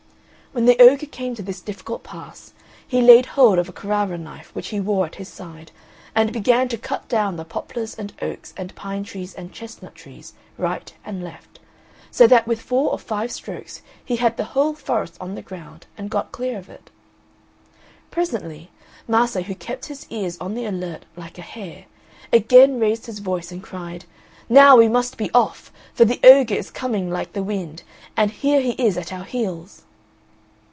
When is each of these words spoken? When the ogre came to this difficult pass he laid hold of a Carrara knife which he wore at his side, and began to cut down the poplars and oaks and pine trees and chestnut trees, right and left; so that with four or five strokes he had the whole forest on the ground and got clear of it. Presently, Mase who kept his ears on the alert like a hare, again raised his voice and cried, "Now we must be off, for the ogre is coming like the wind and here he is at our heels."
When 0.53 0.65
the 0.65 0.81
ogre 0.81 1.05
came 1.05 1.33
to 1.35 1.41
this 1.41 1.61
difficult 1.61 2.03
pass 2.03 2.51
he 2.85 2.99
laid 3.01 3.25
hold 3.25 3.57
of 3.57 3.69
a 3.69 3.71
Carrara 3.71 4.17
knife 4.17 4.53
which 4.53 4.67
he 4.67 4.81
wore 4.81 5.05
at 5.05 5.15
his 5.15 5.29
side, 5.29 5.71
and 6.13 6.33
began 6.33 6.67
to 6.67 6.77
cut 6.77 7.07
down 7.07 7.37
the 7.37 7.45
poplars 7.45 7.95
and 7.95 8.11
oaks 8.21 8.53
and 8.57 8.75
pine 8.75 9.05
trees 9.05 9.33
and 9.33 9.53
chestnut 9.53 9.95
trees, 9.95 10.33
right 10.57 10.93
and 11.05 11.23
left; 11.23 11.61
so 12.11 12.27
that 12.27 12.47
with 12.47 12.59
four 12.61 12.91
or 12.91 12.99
five 12.99 13.31
strokes 13.31 13.81
he 14.03 14.17
had 14.17 14.35
the 14.35 14.43
whole 14.51 14.73
forest 14.73 15.15
on 15.21 15.35
the 15.35 15.41
ground 15.41 15.85
and 15.97 16.09
got 16.11 16.33
clear 16.33 16.57
of 16.57 16.67
it. 16.67 16.89
Presently, 18.11 18.71
Mase 19.07 19.35
who 19.35 19.55
kept 19.55 19.85
his 19.85 20.05
ears 20.09 20.37
on 20.41 20.53
the 20.53 20.65
alert 20.65 21.05
like 21.15 21.37
a 21.37 21.41
hare, 21.41 21.85
again 22.33 22.77
raised 22.77 23.05
his 23.05 23.19
voice 23.19 23.53
and 23.53 23.63
cried, 23.63 24.03
"Now 24.49 24.75
we 24.75 24.89
must 24.89 25.15
be 25.15 25.31
off, 25.33 25.71
for 25.93 26.03
the 26.03 26.19
ogre 26.25 26.55
is 26.55 26.71
coming 26.71 27.09
like 27.09 27.31
the 27.31 27.41
wind 27.41 27.83
and 28.17 28.29
here 28.31 28.59
he 28.59 28.71
is 28.71 28.97
at 28.97 29.13
our 29.13 29.23
heels." 29.23 29.83